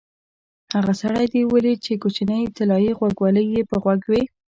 هغه 0.73 0.93
سړی 1.01 1.25
دې 1.33 1.41
ولید 1.53 1.79
چې 1.85 1.93
کوچنۍ 2.01 2.43
طلایي 2.57 2.91
غوږوالۍ 2.97 3.45
یې 3.53 3.61
په 3.69 3.75
غوږ 3.83 4.01
وې؟ 4.11 4.21